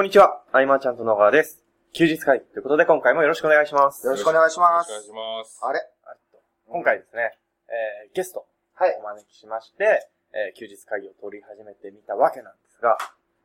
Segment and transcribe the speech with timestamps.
[0.00, 1.62] こんにちは、アイマーちゃんと野川です。
[1.92, 4.06] 休日会ということで今回もよろしくお願いします。
[4.06, 5.60] よろしくお願いしますよろしくお願いします。
[5.60, 5.80] あれ？
[6.72, 7.36] 今回ですね、
[7.68, 9.02] えー、ゲストはいお。
[9.02, 12.96] 招きしまして、えー、休日会議を取り始めてみたわけなんですが、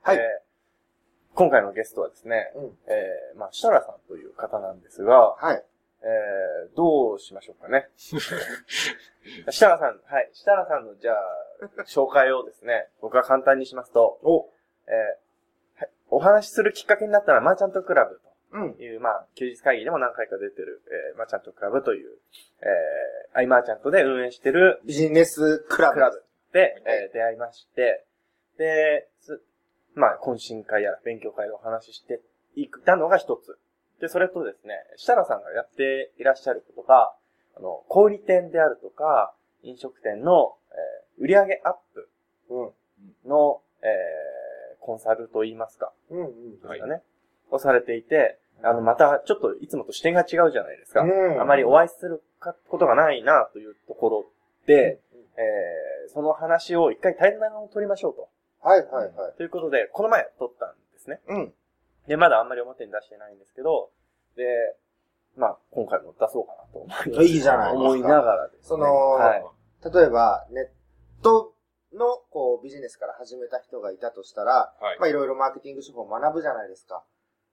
[0.02, 0.23] はいえー
[1.36, 5.61] 今回のゲストはですね、うんえー、まあ、設楽さんという方なんですが、はい。
[6.04, 7.89] えー、どうしましょうかね。
[8.00, 8.15] 設
[9.65, 11.18] 楽さん、はい、設楽さんのじゃあ、
[11.83, 14.50] 紹介をですね、僕が簡単にしますと、お。
[14.87, 15.19] えーはい、
[16.09, 18.19] お話しするきっかけになったのはマーチャントクラブ
[18.54, 18.82] うんと。
[18.82, 22.09] いう、まあ、休日会議でも何回か出てる、えー、マーチャントクラブという、
[22.61, 26.23] えー、アイマーチャントで運営してるビジネスクラブ。
[26.54, 28.05] で、えー出会いまして、
[28.57, 29.41] で、す
[29.93, 32.22] まあ、懇親会や勉強会でお話しして
[32.55, 33.58] いったのが一つ。
[33.99, 37.13] で、それとですね、設楽さんがやっていらっしゃることが、
[37.58, 42.09] あの、小売店であるとか、飲食店の、えー売上アップ
[42.49, 43.30] うん。
[43.30, 44.34] の、えー
[44.86, 46.52] コンサルといいますか、うんうん。
[46.52, 47.02] ですかね、
[47.50, 51.02] をされていて、あの、また、ちょっといつもと視点が違うじゃないですか。
[51.02, 54.25] うんあまりお会いするかことがないな、というところ
[54.67, 55.02] で、
[55.38, 58.30] えーその話を一回対談を取りましょうと。
[58.61, 59.38] はいはいはい。
[59.38, 61.20] ということで、この前撮ったんですね。
[61.27, 61.53] うん。
[62.08, 63.89] で、まだあんまり表に出してないんですけど、
[64.38, 64.44] で、
[65.36, 68.64] まあ、今回も出そうかなと思いいいじゃないですか思いながらですね。
[68.64, 69.44] そのはい。
[69.94, 70.67] 例えば、ネッ
[71.23, 71.55] ト
[71.95, 74.99] の、こう、ビジネスから始めた人がいたとしたら、はい。
[74.99, 77.03] まあ、いろいろマーケティング手法を学ぶじゃないですか。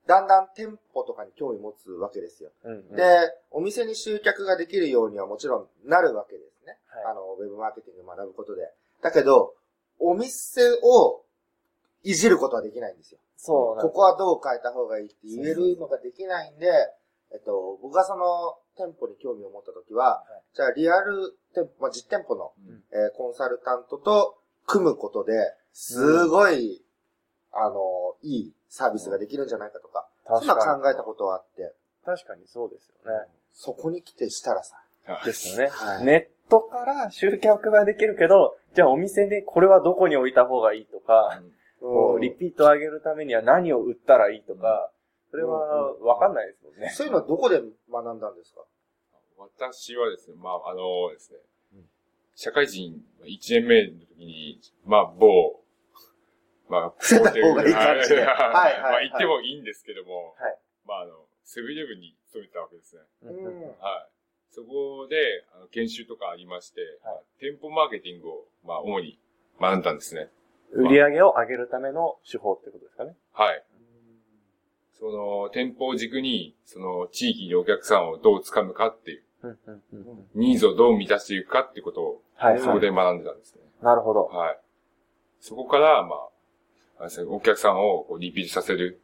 [0.06, 2.50] だんだん店舗とかに興味持つわけですよ。
[2.64, 3.04] うんうんで、
[3.50, 6.78] お店に集客ができるようにはもちろんなるわけですね。
[6.86, 8.68] はいあの、ウェブマーケティングを学ぶことで。
[9.00, 9.54] だけど、
[10.00, 11.22] お店を
[12.02, 13.20] いじることはできないんですよ。
[13.36, 16.66] そうここはどう変えた方がいいって言えるのができないんで、
[17.32, 20.42] えっと、僕がその店舗に興味を持った時は、はい。
[20.54, 22.82] じゃあリアル店舗、まあ、実店舗の、うん。
[22.92, 25.32] えーコンサルタントと組むことで、
[25.72, 26.82] すごい、
[27.52, 27.80] あの、
[28.22, 31.74] いいサービスができるんじゃないかとか、そんな考えたことはあって、
[32.04, 33.26] 確かにそうですよね。
[33.52, 34.76] そこに来てしたらさ、
[35.24, 35.70] ですよね。
[35.70, 36.04] はい。
[36.04, 41.40] ネットから集客はできるけど、じゃあお店でこれはどこに置いた方がいいとか、
[41.80, 44.90] こうリピートを上げるためには何を売ったらいいとか、
[45.32, 46.90] それはわかんないですもんね。
[46.94, 47.56] そういうのはどこで
[47.90, 48.60] 学んだんですか？
[49.38, 51.38] 私はですね、まあ、あのですね、
[52.36, 55.58] 社会人1年目の時に、まあ、某、
[56.68, 61.12] まあ、伏せた方がいい感じではいはいはいまあ、言ってもいいんですけども、はいまあ、あの、
[61.44, 63.02] セブンイレブンに勤めてたわけですね。
[63.24, 63.44] うん
[63.80, 64.08] はい。
[64.50, 65.16] そこで、
[65.56, 69.18] あの研修とかありまして、はい店舗マーケティングを、まあ、主に
[69.58, 70.28] 学んだんですね。
[70.72, 73.16] 売り上げを上げるための手法ってことですかね？
[73.32, 73.64] はい。
[75.02, 79.24] その、店舗を軸に、その、地域にお客さんをどう掴むかっていう、
[80.36, 83.62] ニーズをどう満たしていくかっていうことを、はい、そこで学んでたんですね。
[83.82, 84.26] なるほど。
[84.26, 84.58] はい。
[85.40, 86.14] そこから、ま
[87.00, 89.00] あ、お客さんをこうリピートさせる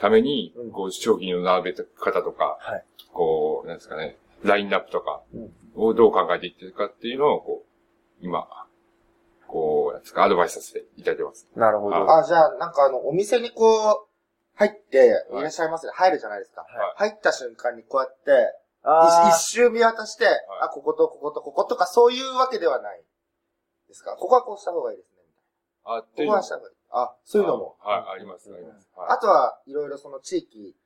[0.00, 2.84] ためにうん、こう、商品の並べ方とか、はい。
[3.12, 8.48] こう、なんですかね、ラインナップとかうんをどう考えていってるかっていうのを、こう、今、
[9.46, 11.48] こう、なんですか、アドバイスさせていただいてます。
[11.54, 11.96] なるほど。
[11.96, 14.09] ああ、じゃあ、なんかあの、お店にこう、
[14.60, 15.92] 入って、いらっしゃいますね。
[15.94, 16.60] 入るじゃないですか。
[16.60, 16.66] は
[17.08, 20.26] い入った瞬間にこうやって、あ一一周見渡して、
[20.60, 23.02] あ、こことこことこことかそういうわけではない。
[23.88, 25.22] ですかここはこうした方がいいですね。
[25.84, 26.74] あ、っこていうのこはした方がいい。
[26.90, 27.76] あ、そういうのも。
[27.80, 28.88] はい、あります、あります。
[28.96, 30.76] あはとは、いろいろその地域、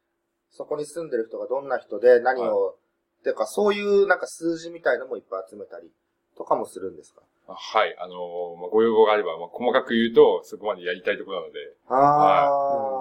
[0.51, 2.77] そこに住んでる人がどんな人で何を、
[3.25, 5.91] てかそういうなんか数字みたいのもいっぱい集めたり
[6.37, 7.23] とかもするんですか？
[7.23, 7.25] い。
[7.49, 11.59] はい、あのーまあ、ご要望があれば、まあ、細かく言うと、そこまでやりたいところなので、
[11.89, 12.94] あーうんうんうんー。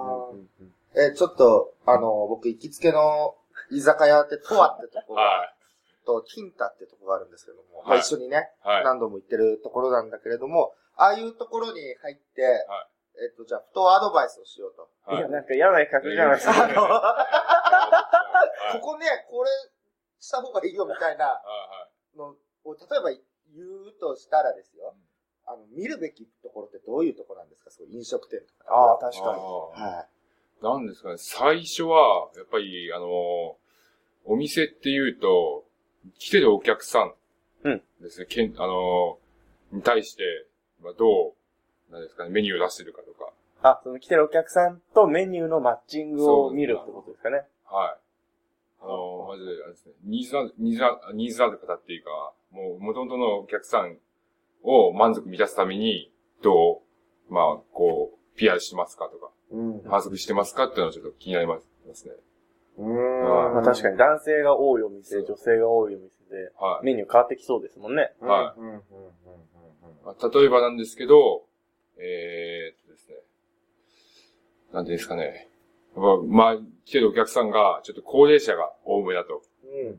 [0.96, 3.36] え、ちょっと、あの、僕行きつけの
[3.72, 5.54] 居酒屋って、トアってとこが、は
[6.06, 7.88] と、キンタってとこがあるんですけども、はい。
[7.90, 8.84] まあ一緒にね、い、はい。
[8.84, 14.90] 何度も行ってるところなんだけれども、ああいうところに入って、はえっと、じゃあ、ふとアドバイスをしようと。
[15.06, 15.20] はい。
[15.20, 16.54] いや、なんか嫌な企画じゃないですか。
[18.74, 19.50] ここね、これ
[20.20, 21.42] した方がいいよみたいなは
[22.16, 22.36] いの
[22.66, 24.96] を、例えば言うとしたらですよ、
[25.46, 27.72] あの、見るべきところってどういうところなんですか？
[27.72, 28.74] そう飲食店とか。
[28.74, 29.42] ああ、確かに。
[29.42, 30.08] は
[30.64, 33.08] なんですかね、最初は、やっぱり、あの、
[34.24, 35.66] お店っていうと、
[36.18, 37.14] 来てるお客さん
[37.64, 37.82] うん。
[38.02, 39.20] ですね、けんあの、
[39.74, 40.24] に対して、
[40.82, 41.34] まあ、ど
[41.90, 47.44] う、なんですかね、メニューを出してるかとか、あ、その来てるお客さんとメニューのマッチングを見るってことですかね。
[47.66, 47.98] はい。
[48.82, 52.10] あの、まず、あれですね、ニーズニーズニーズある方っていうか、
[52.52, 53.98] もう、元々のお客さん
[54.64, 56.12] を満足満たすために、
[56.42, 56.82] ど
[57.30, 57.44] う、まあ、
[57.74, 59.56] こう、PR しますかとか、い。
[59.56, 59.84] うん。
[59.84, 61.60] 反則してますかっていうのはちょっと気になりま
[61.94, 62.14] すね。
[62.78, 63.54] うーん。
[63.54, 66.86] まあ確かに男性が多いお店、女性が多いお店で、はい。
[66.86, 68.14] メニュー変わってきそうですもんね。
[68.20, 68.84] はいうんうんうんうんうん
[70.06, 71.46] まあ、例えばなんですけど、
[71.98, 73.16] えーっとですね。
[74.74, 75.50] なんていうんですかね。
[75.96, 79.44] やっぱ、まあ、来てるお客さんが、ちょっと高齢者が多めだとうん。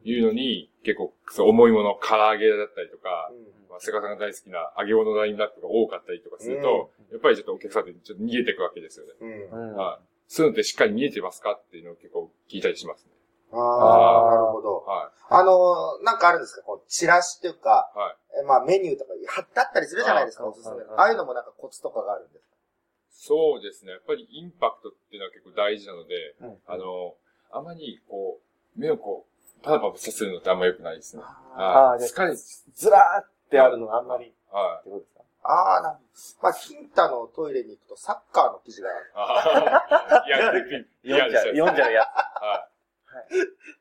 [0.04, 3.30] いうのに、結構、そう重いもの、唐揚げだったりとか、
[3.68, 9.48] まあ、セカさんが大好きな揚げ物のラインナップが多かったりとかすると、やっぱりちょっとお客さんってちょっと逃げていくわけですよね。
[9.74, 10.06] はい。
[10.28, 13.10] そういうのってしっかり見えてますかっていうのを結構聞いたりしますね。
[13.52, 14.78] ああ、なるほど。
[14.86, 16.62] はあのー、なんかあるんですか？
[16.62, 17.98] こう、チラシっていうか、い。
[17.98, 18.16] はい。
[18.40, 20.92] えまあメニューとか貼ってあったりするじゃないですか、あおすすめの。
[20.92, 22.54] うんああいうのもなんかコツとかがあるんですか？
[23.10, 23.92] そうですね。
[23.92, 27.14] やっぱりインパクトっていうのは結構大事なので、うんあの、
[27.52, 28.40] あまりこ
[28.76, 29.33] う、目をこう、
[29.64, 31.22] パラパラさせるのってあんま良くないですね。
[31.56, 32.00] あーはい。
[32.00, 36.08] 疲れ、ずらーってあるのがあんまりっはてことですかああ、なるほど。
[36.42, 39.04] まあ、ヒンタのトイレに行くとサッカーの記事がある。
[39.06, 39.12] い。
[39.14, 40.38] あーいや、
[41.18, 42.68] 読んじゃう、読んじゃうやは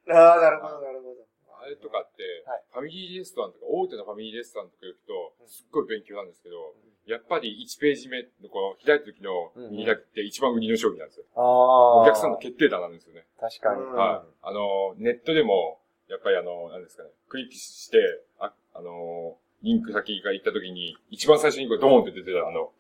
[0.09, 1.21] ああ、なるほど、なるほど。
[1.21, 1.25] い。
[1.63, 11.25] あれとかって、はいファミリーレストランとか、大手のファミリーレストランとか行くと、すっごい勉強なんですけど、やっぱり1ページ目のこの開いた時の見開きって一番売りの商品なんですよ。
[11.33, 11.38] つ。
[11.38, 12.01] ああ。
[12.03, 13.25] お客さんの決定打なんですよね。
[13.39, 13.81] 確かに。
[13.81, 14.33] うんはい。
[14.41, 18.00] あの、ネットでも、やっぱりあの、なんですかね、クリックして、
[18.39, 22.71] あ、あの、リンク先が行った時に、一番最初にこうドーンって出てたあの、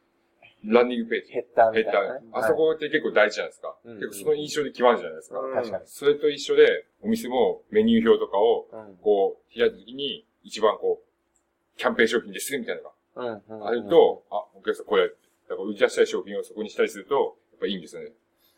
[0.65, 1.33] ランニングページ。
[1.33, 2.19] ヘッダーみヘッダー。
[2.31, 3.75] あそこって結構大事じゃないですか。
[3.83, 5.39] うん結構その印象で決まるじゃないですか。
[5.39, 5.83] うん確かに。
[5.85, 12.87] それと一緒で、お店もメニュー表とかを、うんこう、開いた時に、一番こう、キャンペーン商品ですみたいなの。
[12.87, 15.15] があると、あ、お客さんこれ、だ
[15.55, 18.11] から売り出したい商品をそこにしたりすると、やっぱいいんですよね。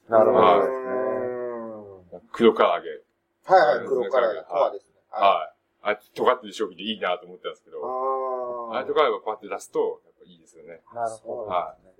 [0.07, 0.77] なるほはいどですね。
[0.77, 2.89] うーん黒唐揚げ。
[3.45, 4.95] はいはい、黒からコアですね。
[5.11, 5.55] はい。
[5.93, 7.77] あ、尖ってる商品でいいなと思ってたんですけど、
[8.71, 10.81] ああれとかやっぱパッて出すと、やっぱいいですよね。
[10.93, 11.51] なるほど。
[11.51, 11.91] はね。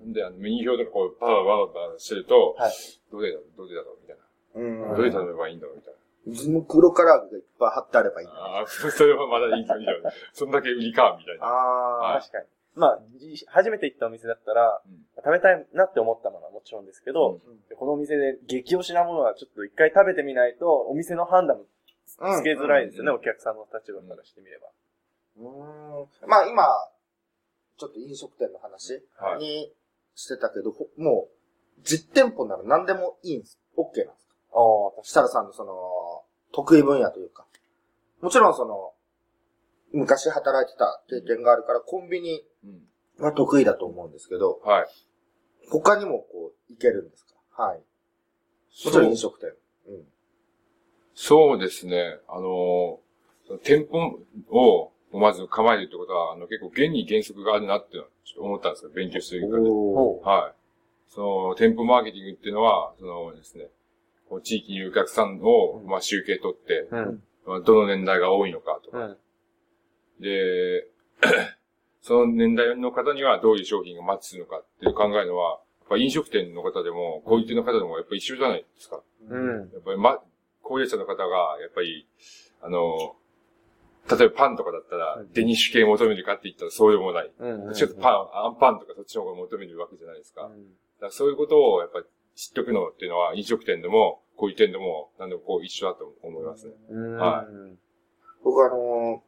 [0.00, 2.72] なんで、あの、メニュー表とかこう、パラパラパラしてると、はい
[3.10, 4.90] どれだろう、どれだろう、みたいな。
[4.90, 6.00] うんどれ頼めばいいんだろう、みたいな。
[6.26, 8.36] 自分黒唐揚げがいっぱい貼ってあればいいんだ。
[8.36, 10.02] ああ、それはまだいいんだよ。
[10.32, 11.46] そんだけ売りか、みたいな。
[11.46, 12.46] あ確かに。
[12.74, 17.40] まあ、じ初めて行ったお店だったら、うん食べたいなって思ったものはもちろんですけど、
[17.78, 21.64] このお店で激推しなものはちょっと一回食べてみないと、お店の判断も
[22.20, 22.36] あ。
[22.38, 24.68] つけづらいですよね、うんお客さんの立場からしてみれば。
[25.38, 26.28] うーん。
[26.28, 26.62] まあ今、
[27.78, 29.72] ちょっと飲食店の話はいに
[30.14, 31.28] してたけど、ほも
[31.78, 33.58] う、実店舗なら何でもいいんです。
[33.76, 34.34] OK なんですか？
[34.52, 35.74] ああ、確設楽さんのその、
[36.56, 37.46] 得意分野というか。
[38.22, 38.94] もちろんその、
[39.92, 43.24] 昔働いてた経験があるから、コンビニうん。
[43.24, 44.86] は得意だと思うんですけど、はい。
[45.70, 47.24] 他にもこう、いけるんです
[47.54, 47.62] か？
[47.62, 47.78] はい。
[47.78, 47.84] も
[48.90, 49.54] ちろん飲食店。
[49.88, 50.04] うん。
[51.14, 52.18] そうですね。
[52.28, 54.18] あのー、店舗
[54.50, 57.96] を、まず構えるってことは、あの、結構原理原則があるなって
[58.38, 58.90] 思ったんですよ。
[58.90, 59.70] 勉強してる中で。
[59.70, 60.54] おーはい。
[61.08, 63.70] その、店舗マーケティングっていうのは、そのですね、
[64.28, 67.22] こう地域にいるお客さんを、まあ、集計取って、うん。
[67.46, 68.98] まあ、どの年代が多いのかとか。
[68.98, 69.16] うん。
[70.20, 70.88] で、
[72.02, 79.02] その年代の方にはどういう商品がマッチするのかっていう考えるのは、やっぱ飲食店の方でも、小売店の方でもやっぱ一緒じゃないですか。
[79.28, 79.70] うん。
[79.72, 80.22] やっぱりま、
[80.62, 82.06] 高齢者の方が、やっぱり、
[82.60, 83.16] あの、
[84.08, 87.32] 例えばパンとかだったら、デニッシュ系求めるかって言ったらそうでもない。
[87.38, 87.74] うん。
[87.74, 90.42] ちょっとパン、アンパンとかそっちの方が求めるわけじゃないですか。
[90.42, 92.04] だかうんらそういうことをやっぱり
[92.36, 96.74] 知っておくのっていうのは、飲食店でも、小売店でも、何でもこう一緒だと思いますね。
[96.90, 97.16] うん。
[97.16, 97.46] は
[98.44, 99.26] 僕あのー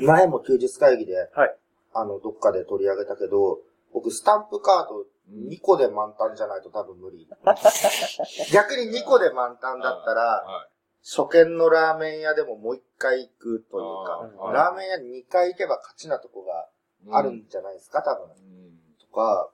[0.00, 1.56] 前も休日会議で、はい
[1.92, 3.58] あの、どっかで取り上げたけど、
[3.92, 5.04] 僕スタンプカード
[5.50, 7.26] 2個で満タンじゃないと多分無理。
[8.52, 10.68] 逆に2個で満タンだったら、は
[11.02, 16.68] 初見のラーメン屋でももう一回行くというか、ラーメン屋に2回行けば勝ちなとこが
[17.06, 17.10] い。
[17.10, 18.24] あるんじゃないですか、多分。
[18.24, 18.78] うん。
[19.00, 19.50] とか、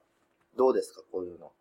[0.56, 1.52] どうですか、こういうの。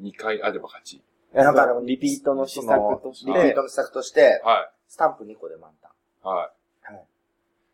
[0.00, 1.02] 2回あれば勝ち。
[1.34, 5.90] なんかリピートの施策としてリピート、の施策として、はスタンプ2個で満タン。
[6.24, 6.28] い。
[6.28, 6.50] は
[6.90, 6.94] い。
[6.94, 7.04] はい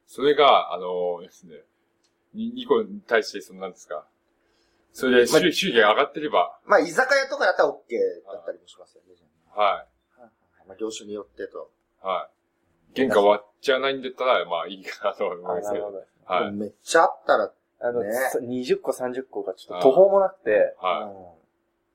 [0.07, 1.57] それが、あのですね、
[2.37, 4.07] 2個に対して、そのなんですか。
[4.93, 7.73] それで収収益が上がってれば、まあ、居酒屋とかだったら OK
[8.33, 9.14] だったりもしますよね。
[9.50, 9.87] は
[10.69, 11.71] まあ、業種によってと。
[12.04, 12.07] い。
[12.07, 12.28] は
[12.95, 13.00] い。
[13.00, 15.90] 原価割っちゃわないんだったら、まあいいかなと思いあますけど。
[15.90, 16.35] なるほど。
[16.45, 16.52] はい。
[16.52, 21.35] めっちゃあったら、あの、ねそ20個30個がちょっと途方もなくて、は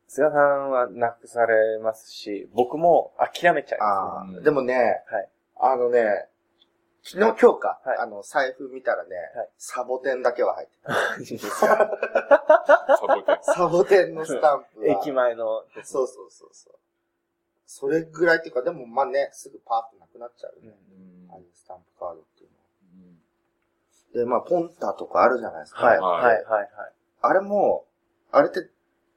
[0.10, 4.82] 菅さんはなくされますし、僕も諦めちゃいまああ、うんでもね、は
[5.20, 5.30] い
[5.62, 6.26] あのね、
[7.04, 10.74] 昨日今日か、はいあの、財布見たらね、はいサボテンだけは入って。
[11.38, 11.48] た。
[13.54, 14.88] サボテンのスタンプは。
[15.00, 15.64] 駅前の。
[15.84, 16.80] そうそうそうそう。
[17.68, 20.78] それぐらいっていうか、でもまあね、すぐパーッとなくなっちゃうよね。
[21.30, 22.64] ああいうスタンプカードっていうのは。
[24.14, 25.86] で、まあ、ポンタとかあるじゃないですか。
[25.86, 26.94] はい、はいはい、はい、はい。
[27.22, 27.86] あれも、
[28.32, 28.72] あれって、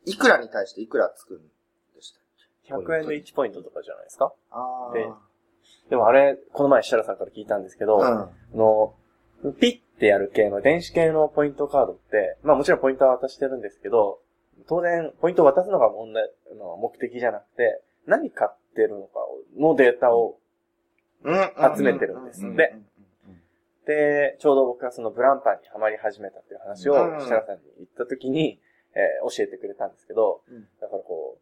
[0.04, 1.38] いくらに対していくらつくん
[1.94, 2.12] でし
[2.68, 4.32] た100円で1ポイントとかじゃないですか？
[4.50, 5.08] あで
[5.90, 8.04] でもあれ、この前設楽さんから聞いたんですけど、うん。
[8.04, 8.94] あの、
[9.60, 14.20] ピッてやる系の電子系のポイントカードって、まあもちろんポイントは渡してるんですけど、
[14.68, 19.18] 当然、ポイントを渡すのが問題、あの目的じゃなくて、何買ってるのか
[19.58, 20.38] のデータを
[21.76, 22.40] 集めてるんです。
[22.54, 22.74] で、
[23.86, 28.60] で、ちょうど僕がそのブランパンにハマり始めたっていう話をうん設楽さんに言った時に、
[28.94, 31.40] えー教えてくれたんですけど、うんだからこう、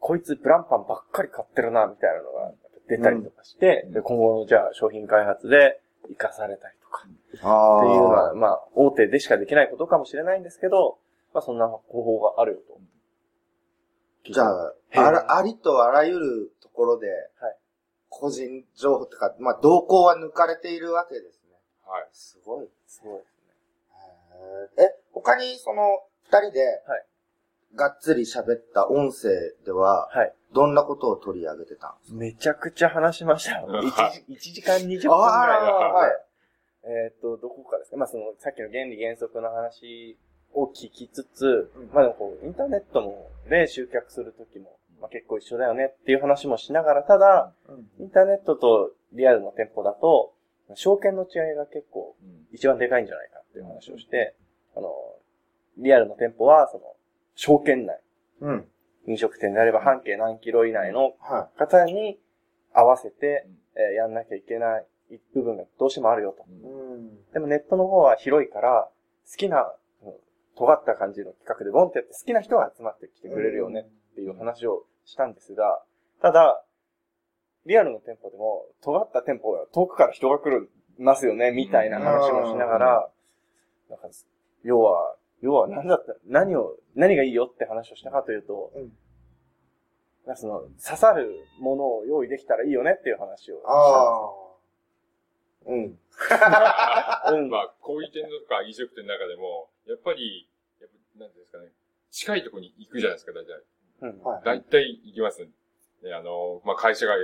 [0.00, 2.52] こいつブランパンばっかり買ってるな、みたいなのが
[2.88, 7.06] 出たりとかして、うんで今後のじゃあ商品開発で活かされたりとか、
[7.42, 10.98] あっていうのあは、まあ、大手でしかできないことかもしれないんですけど、
[11.34, 12.80] まあ、そんな方法があるよと。
[14.32, 17.56] じゃあ、あら、ありとあらゆるところで、はい
[18.08, 21.58] 個人情報とか、まあ、動向は抜かれているわけですね。
[21.84, 22.08] はい。
[22.12, 22.68] すごい。
[22.86, 24.84] すごいですね。
[24.84, 25.82] え、他にその、
[26.30, 27.04] 二人ではい、
[27.74, 29.30] がっつり喋った音声
[29.64, 30.32] では、はい。
[30.54, 31.98] どんなことを取り上げてたん？
[32.00, 33.66] ですかめちゃくちゃ話しましたよ。
[33.68, 33.80] うん。
[33.80, 36.22] 1, 時 1時間20分ぐらいはい。
[36.88, 37.96] えーっと、どこかですか？
[37.96, 40.16] まあ、その、さっきの原理原則の話
[40.54, 41.90] を聞きつつ、うん。
[41.92, 47.52] まあでもこう、インターネットも、で集客するときも、まあ結構一緒だよねっていう話もしながら、ただ、
[47.98, 50.32] インターネットとリアルの店舗だと、
[50.74, 52.46] 証券の違いが結構うん。
[52.52, 54.34] 一番でかいんじゃないかっていう話をして、
[54.76, 54.88] あの、
[55.78, 56.84] リアルの店舗は、その、
[57.34, 58.00] 証券内、
[58.40, 58.68] うん。
[59.06, 62.18] 飲食店であれば半径何キロ以内のは方に
[62.72, 64.86] 合わせてうん、えーやんなきゃいけない
[65.32, 66.42] 部分がどうしてもあるよと。
[66.50, 66.62] い。
[66.62, 67.32] うん。
[67.32, 68.88] でもネットの方は広いから、
[69.30, 70.12] 好きな、うん
[70.56, 73.80] 尖った感じの企画でボンってやって好きな人が集まってきてくれるよね
[74.12, 75.82] っていう話をしたんですが、
[76.22, 76.64] ただ、
[77.66, 83.10] リアルの店舗でも、尖った店舗は遠くから人が来る、ますよね、みたいな話をしながら、
[83.90, 84.08] なんか、
[84.62, 88.92] 要は、要は何だった、何を、何がいいよって話をしたかというと、うん
[90.26, 93.62] なんかその、刺さるものを用意できたらいいよねっていう話をしたんですよ。
[93.64, 94.46] ああ。
[95.70, 97.38] うん。
[97.38, 100.48] うんまあ、小売店とか飲食店の中でも、やっぱり、
[100.80, 101.70] やっぱなんていうんですかね、
[102.10, 103.62] 近いところに行くじゃないですか、大体。
[104.00, 105.50] うんはい大体行きますね。
[106.02, 107.14] ねあの、まあ、会社が、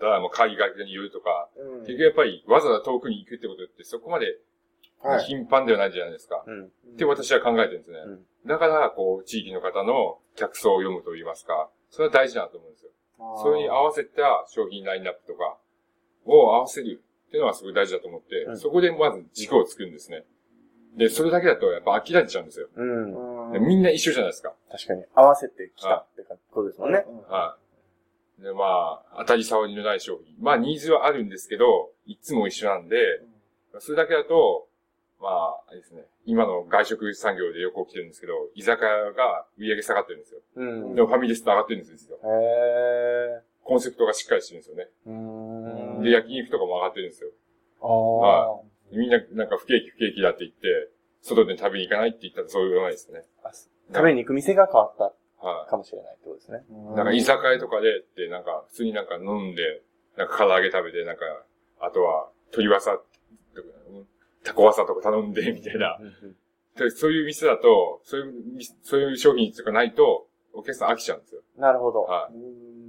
[0.00, 4.38] ただもう海外に言うとか、うん結局やっぱりわざわざ遠くに行くってことってそこまで
[5.06, 5.24] はい。
[5.24, 6.42] 頻繁ではないじゃないですか。
[6.46, 6.64] うん。
[6.64, 7.98] って私は考えてるんですね。
[7.98, 12.90] うんだから、こう、地域の方の客層を読むと言いますか、それは大事だなと思うんですよ。
[13.42, 15.56] それに合わせた商品ラインナップとか
[16.24, 20.24] を合わせるっていうのはすごい大事だと思って、うんそこでまず軸を作るんですね。
[20.96, 22.68] で、それだけだとやっぱ飽きられちゃうんですよ。
[22.74, 23.52] うん。
[23.52, 24.54] でみんな一緒じゃないですか。
[24.70, 25.04] 確かに。
[25.14, 27.04] 合わせてきたってことですもんね。
[27.28, 27.56] は
[28.40, 28.42] い。
[28.42, 30.36] で、まあ、当たり障りのない商品。
[30.40, 32.96] まあ、ニーズはあるんですけど、いつも一緒なんで、
[33.80, 34.65] それだけだと、
[35.20, 36.04] まあ、あれですね。
[36.24, 40.40] 今の外食産業でよく起きてるんですけど、居酒屋が売り上げ下がってるんですよ。
[40.56, 40.94] うん。
[40.94, 42.16] でもファミレスと上がってるんですよ。
[42.16, 44.88] へコンセプトがしっかりしてるんですよね。
[45.06, 45.10] ー。
[45.10, 46.02] うーん。
[46.02, 47.30] で、焼肉とかも上がってるんですよ。
[47.82, 48.60] あは
[48.92, 50.90] みんな、なんか不景気不景気だって言って、
[51.22, 53.24] 外で食べに行かないって言ったらそういうのないですね。
[53.42, 53.50] あ。
[53.52, 55.12] 食べに行く店が変わった
[55.44, 56.64] はかもしれないってことですね。
[56.70, 56.96] い。
[56.96, 59.82] なんか居酒屋とかでって、なんか普通になんか飲んで、
[60.16, 61.22] なんか唐揚げ食べて、なんか、
[61.80, 62.98] あとは鶏わさ
[64.46, 65.98] タコわさとか頼んで、みたいな。
[66.76, 71.42] でそういう店だと、そういう店、そういう商品とかないと、お客さん飽きちゃうんですよ。
[71.58, 72.02] なるほど。
[72.02, 72.30] は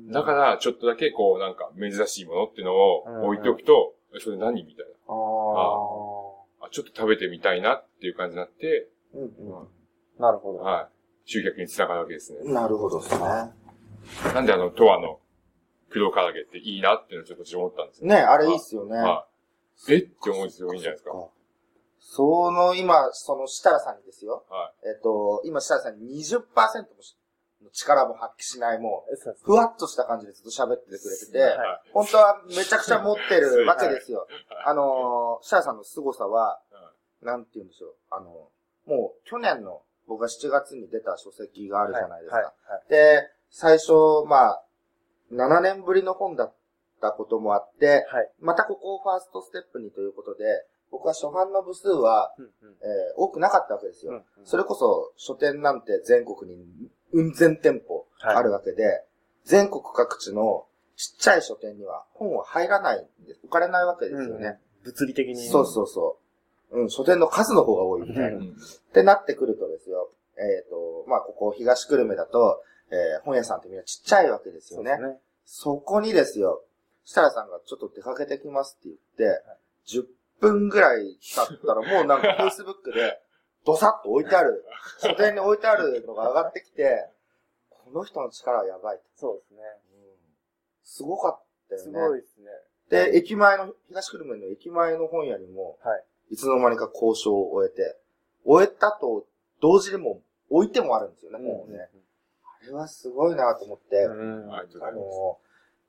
[0.10, 0.14] い。
[0.14, 5.16] だから、ちょっとだけこう、なんか珍しいものっていうのを置いておくと、えそれ何みたいああ。
[6.62, 6.68] な。
[6.68, 9.68] あ、ちょっと食べてみたいなっていう感じになって、うんう
[10.20, 10.60] なるほど。
[10.60, 10.90] は
[11.26, 11.30] い。
[11.30, 12.50] 集客につながるわけですね。
[12.50, 12.54] ん。
[12.54, 13.20] なるほどですね。
[14.34, 15.20] なんであの、トアの
[15.90, 18.08] 黒唐揚げっていいなっていうのをちょっと私思ったんですよ。
[18.08, 18.98] ね、あれいいっすよね。
[18.98, 19.28] は
[19.88, 19.94] い。
[19.94, 19.98] え？
[19.98, 21.12] って思うんですよ、いいんじゃないですか。
[22.00, 24.46] その、今、その、設楽さんにですよ。
[24.50, 26.52] はえっと、今、設楽さんに20%も
[27.72, 34.28] 力も発揮しない、もう、ふわっとした感じでずっと喋っててくれてて、はい本当はめちゃくちゃ持ってるわけですよ。
[34.66, 36.60] あのー、設楽さんの凄さは、
[37.22, 37.96] なんて言うんでしょう。
[38.12, 38.50] あの、
[38.86, 42.38] もう、去年の、僕が7月に出た書籍があるじゃないですか。
[42.38, 42.46] はい。
[42.46, 42.54] はい。
[42.90, 43.92] で、最初、
[44.28, 44.64] まあ、
[45.32, 46.56] 7年ぶりの本だっ
[47.02, 48.32] たこともあって、はい。
[48.40, 50.46] またここをファーストステップにということで、
[50.92, 54.12] 僕は初版の部数は、うんうんえー多くなかったわけですよ。
[54.12, 56.66] うんうんそれこそ書店なんて全国に
[57.14, 59.04] うん千店舗あるわけで、
[59.46, 60.66] 全国各地の
[60.96, 63.40] ちっちゃい書店には本は入らないんです。
[63.44, 64.60] 置かれないわけですよね。
[64.84, 65.48] 物理的に。
[65.48, 66.18] そうそうそ
[66.72, 66.82] う。
[66.82, 68.28] うん、書店の数の方が多いみたいな。
[68.30, 68.50] ううんん。
[68.50, 68.54] っ
[68.94, 74.96] てなってくるとですよ、えっ、と、まあ、ここ東久留米だと、えー本屋さんってみんなちっちゃいわけですよね。
[74.98, 75.18] そね。
[75.46, 76.64] そこにですよ、
[77.06, 79.44] 設楽さんがちょっと出かけてきますって言って、
[79.88, 80.06] 10
[80.40, 83.22] 分ぐらい経ったらもうなんか Facebook で、
[83.66, 84.64] ドサッと置いてある、
[85.00, 87.10] 書店に置いてあるのが上がってきて、
[87.70, 89.04] この人の力はやばいと。
[89.16, 89.60] そうですね。
[90.84, 91.84] すごかったよね。
[91.84, 92.48] すごいですね。
[92.90, 96.04] で、駅前の、東久留米の駅前の本屋にも、はい。
[96.32, 97.98] いつの間にか交渉を終えて、
[98.46, 99.26] 終えたと
[99.62, 101.90] 同時にも置いてもあるんですよね、うん本をね。
[102.62, 104.64] あれはすごいなと思って、うんあ。
[104.92, 105.40] の、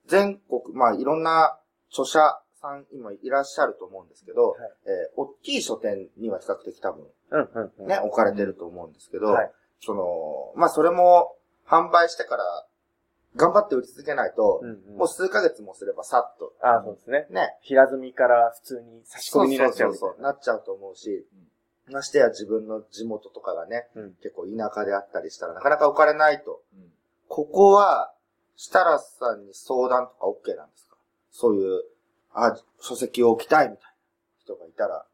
[0.07, 1.59] 全国、まあいろんな
[1.91, 4.59] 著者さん今いらっしゃると思うんですけど、はい。
[4.87, 7.87] えー大きい書店には比較的多分うんうんうん。
[7.87, 9.53] ね、置かれてると思うんですけど、はい。
[9.81, 11.37] その、まあそれも
[11.67, 12.67] 販売してから
[13.37, 14.97] 頑張って売り続けないと、うんうん。
[14.97, 17.27] もう数ヶ月もすればさっと、あそうですね。
[17.31, 21.27] ね、平積みから普通に差し込みになっちゃうそうそうそうなっちゃうと思うし、
[21.91, 24.15] ましてや自分の地元とかがね、うん。
[24.23, 26.63] 結構田舎であったりしたらなかなか置かれないと。
[26.75, 26.93] うん。
[27.29, 28.13] ここは、
[28.57, 30.97] 設楽さんに相談とか OK なんですか？
[31.31, 31.85] そういう、
[32.35, 33.91] あ、書籍を置きたいみたいな
[34.41, 35.07] 人がいたら。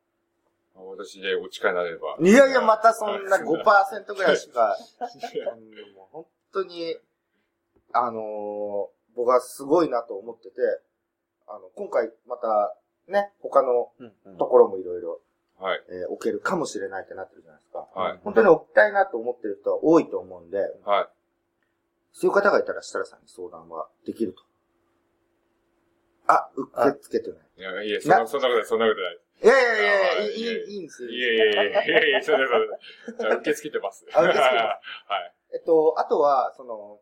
[0.75, 2.17] まあ私でお力になれば。
[2.21, 4.77] いやいや、またそんな5%ぐらいしか、
[5.57, 6.97] うんもう本当に、
[7.93, 10.57] あのー僕はすごいなと思ってて、
[11.47, 13.93] あの、今回また、ね、他の
[14.39, 15.21] ところもいろいろ、
[15.61, 15.81] はい。
[15.89, 17.87] えー置けるかもしれないってなってるじゃないですか。
[17.95, 18.21] はい。
[18.25, 21.09] 本当に置きたいなと思ってる人は多いと思うんで、はい。
[22.13, 24.43] そういう方がいたら設楽さんに相談はできると。
[26.27, 27.49] あ、受け付けてない。
[27.57, 29.19] いや、いや、そんな、そんなことない、そんなことない。
[29.43, 31.11] いやいやいやあいや、いい、いやいんですよ。
[31.11, 33.19] いやいやいやいやいや、そうだそうだ。
[33.19, 34.07] じゃあ受け付けてます。
[34.15, 35.35] あ受け付けてますはい。
[35.55, 37.01] えっと、あとは、その、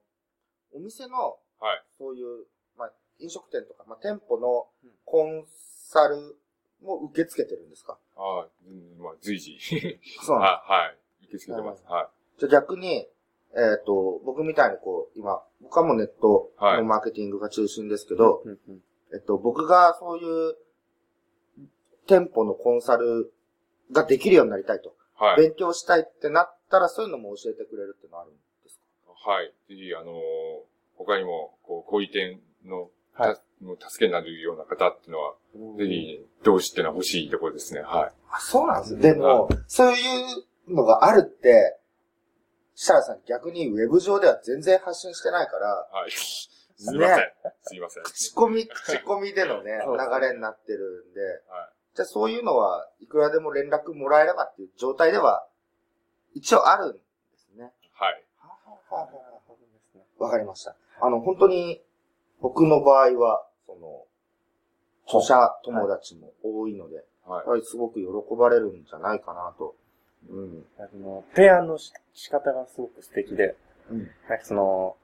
[0.74, 1.84] お店の、はい。
[1.98, 4.66] そういう、まあ、飲食店とか、まあ、店舗の
[5.04, 6.36] コンサル
[6.82, 7.98] も受け付けてるんですか？
[8.16, 9.58] ああ、うんまあ、随時。
[10.24, 10.98] そうなんはい、はい。
[11.24, 11.84] 受け付けてます。
[11.86, 13.08] はじゃあ逆に、
[13.54, 20.56] えっ、と、僕みたいにこう、今、僕はもうネットのマーケティングが中心ですけど、うんうんえっと、僕がそういう、
[22.06, 23.32] 店舗のコンサル
[23.92, 24.94] ができるようになりたいと。
[25.20, 25.24] い。
[25.24, 25.36] はい。
[25.36, 29.30] 勉強したいってなったら、そういうのも教えてくれるっていうのはあるんですか？
[29.30, 29.52] はい。
[29.68, 30.14] ぜひ、あのー
[30.98, 35.34] 他にも、こう、こういう点の、はいたもう助けになるような方っていうのは、
[35.78, 37.80] ぜひ、同志っていうのは欲しいところですね。
[37.80, 38.12] はい。
[38.30, 38.98] あ、そうなんですよ。
[39.00, 39.94] でも、そうい
[40.68, 41.78] うのがあるって、
[42.74, 46.10] 設楽さん逆にウェブ上では全然発信してないから、はい。
[46.82, 47.16] すいません。
[47.18, 48.02] ねすいません。
[48.02, 55.46] 口コミ、口コミでのね、流れになってるんで、はじゃあそういうのはいくらでも連絡もらえればっていう状態では、
[56.34, 56.98] 一応あるんで
[57.36, 57.70] すね。
[57.92, 58.24] はい。
[60.18, 60.74] わかりました。
[61.00, 61.82] あの、本当に、
[62.40, 64.04] 僕の場合は、その、
[65.06, 67.44] 著者友達も多いので、はいやっ。
[67.46, 69.76] ぱりすごく喜ばれるんじゃないかなと。
[70.28, 70.64] うん。
[70.78, 73.56] あの、提案のし仕方がすごく素敵で、
[73.90, 73.98] うん。
[74.28, 74.96] なんかその、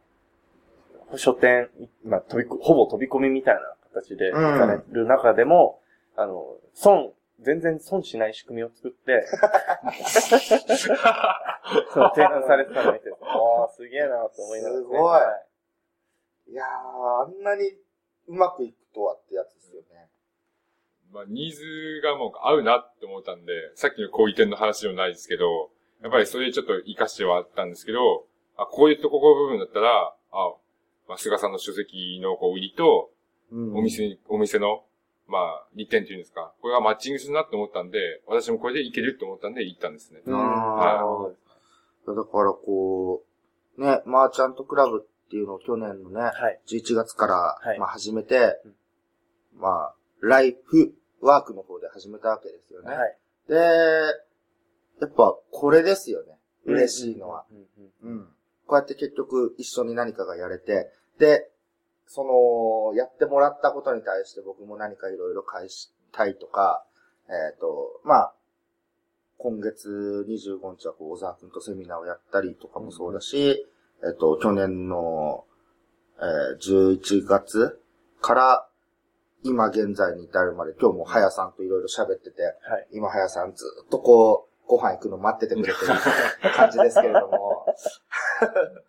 [1.17, 1.71] 書店、
[2.05, 3.61] まあ、飛びこ、ほぼ飛び込みみたいな
[3.93, 5.81] 形でうん行かれる中でも、
[6.17, 9.25] あの、損、全然損しない仕組みを作って、
[11.93, 14.85] その提案されてたのを見て、ああ、すげえなと思いながら、ね。
[14.85, 15.45] すごいは
[16.51, 17.77] いやー、あんなに
[18.27, 20.09] うまくいくとはってやつですよね。
[21.13, 25.71] まあ、ニーズがもう合うなって思ったんで、さっきの小売店の話でもないですけど、
[26.03, 30.55] やっぱりそれでちょっと活かしてはあったんですけど、あ、こういうところ部分だったら、あ、
[31.09, 33.11] まあ、菅さんの書籍のこう売りと、
[33.51, 34.85] うんお店に、お店の、
[35.27, 40.21] まあ、利点っていうんですか、これがマッチングするなって思ったんで、私もこれでいけるって思ったんで行ったんですね。
[40.27, 41.35] なるほ
[42.07, 42.15] ど。
[42.15, 43.23] だからこ
[43.77, 46.61] う、ね、マーチャントクラブっていうのを去年のね、はい。
[46.69, 48.75] 11月から、はいまあ始めて、うん
[49.59, 52.95] まあ、ライフワークの方で始めたわけですよね。
[52.95, 53.17] はい。
[53.49, 53.55] で、
[55.01, 56.35] やっぱこれですよね。
[56.65, 57.45] 嬉しいのは。
[57.51, 57.67] うんうん
[58.03, 58.19] うん。
[58.19, 58.27] うん。
[58.67, 61.51] こうやって結局一緒に何かがやれて、で、
[62.07, 66.85] その、やってもらったことに対して僕も何かいろいろ返したいとか、
[67.29, 68.35] えっ、と、まあ、
[69.37, 73.67] 今月25日はこう、小沢くんとセミナーをやったりとかもそうだし、
[74.03, 75.45] えっ、と、去年の、
[76.21, 77.81] えー11月
[78.21, 78.69] から、
[79.45, 82.89] 今現在に至るまで、今日もはやさんといろいろ喋ってて、はい。
[82.93, 87.67] 今、はやさんずっとこう、ご飯行くの待っててくれてる感じですけれども、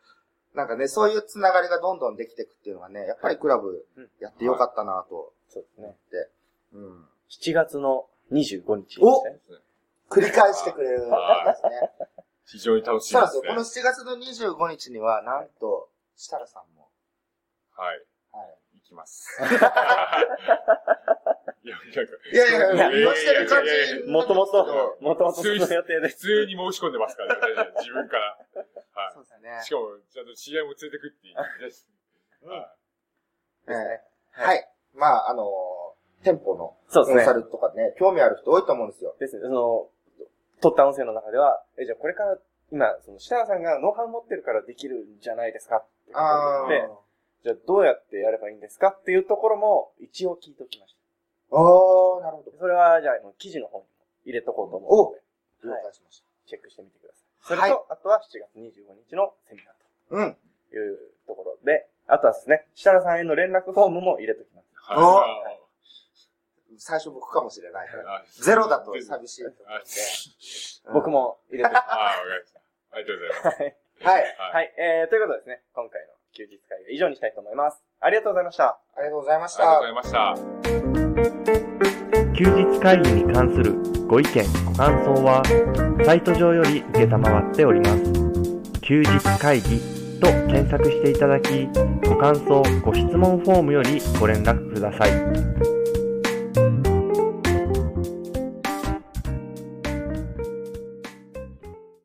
[0.59, 3.87] なんかね、そういうつながりがどんどんできていくっていうのがね、やっぱりクラブ
[4.19, 5.87] やってよかったなとそうですね。
[5.87, 6.29] って、
[6.73, 7.05] うん。
[7.29, 9.39] 7月の25日ですおね。
[10.11, 11.15] 繰り返してくれるんで
[11.55, 11.91] すね。
[12.45, 13.41] 非常に楽しいそうなんですよ。
[13.43, 13.55] ですね。
[13.55, 16.89] この7月の25日には、なんと、設楽さんも、
[17.77, 18.05] はい。
[18.33, 18.57] はい。
[18.73, 19.39] 行きます。
[21.63, 24.03] いや、いやいや言わしてる感じ。
[24.11, 26.15] もともと、もともとその予定で普。
[26.15, 28.37] 通に申し込んでますからね、自分から。
[28.93, 29.63] はそうですよねい。
[29.63, 29.69] し。
[29.71, 31.87] かも、ちゃんと知り合いも連れてくって言ってです。
[32.43, 32.75] うんは
[33.67, 34.69] えーはい。
[34.93, 37.33] まあ、あのー、店舗のコンサ。
[37.33, 39.15] ルとかね、興味ある人多いと思うんですよ。
[39.19, 39.41] ですね。
[39.43, 39.89] その、
[40.61, 42.37] 撮った音声の中では、え、じゃあこれから、
[42.71, 46.89] 今、その、設楽さんがノウハウ持ってるからできるんじゃないですかってことあを言って、
[47.43, 50.95] じゃあどうやってやればいいんですかっていうところも一応聞いておきまし
[51.51, 52.57] あー、あーなるほどた。。
[52.59, 53.89] それは、じゃあ、記事の方にも
[54.25, 55.23] 入れとこうと思うので、
[55.63, 60.37] 了はい解しましチェックしてみてくださそれと、はいあとは7月25日のセミナーうん。
[60.69, 60.97] という
[61.27, 64.65] ところで、あとはですね、設楽さんへの連絡フォームも入れときます。
[64.91, 65.25] は
[65.55, 65.59] い
[66.81, 67.87] 最初僕かもしれない。
[68.07, 69.89] あゼロだと寂しいと思あうんで。
[70.93, 71.85] 僕も入れときます。
[71.89, 72.59] あ、わかりました。
[72.91, 74.03] ありがとうございます。
[74.03, 74.21] はい。
[74.23, 74.37] はい。
[74.37, 74.73] ははい。
[74.77, 77.83] えー、ということでですね、今回の休日会は以上にしたいと思います。
[77.99, 78.79] ありがとうございました。
[78.95, 80.09] ありがとうございましあたりがとうご。
[80.09, 81.39] ざいました。
[82.37, 83.73] 休日会議に関する
[84.07, 85.43] ご意見、ご感想は、
[86.05, 88.79] サイト上より受けたまわっております。
[88.79, 89.77] 休日会議
[90.21, 91.67] と検索していただき、
[92.07, 95.78] ご感想、ご質問フォームよりご連絡ください。